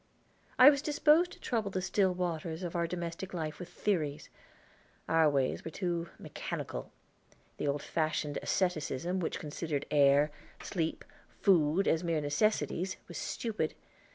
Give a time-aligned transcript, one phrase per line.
[0.57, 4.29] I was disposed to trouble the still waters of our domestic life with theories.
[5.07, 6.91] Our ways were too mechanical.
[7.57, 10.31] The old fashioned asceticism which considered air,
[10.63, 11.05] sleep,
[11.39, 13.75] food, as mere necessities was stupid.